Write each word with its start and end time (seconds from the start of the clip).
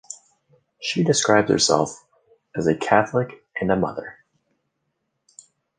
She 0.81 1.03
describes 1.03 1.47
herself 1.51 2.03
"As 2.55 2.65
a 2.65 2.75
Catholic 2.75 3.45
and 3.61 3.71
a 3.71 3.75
mother". 3.75 4.17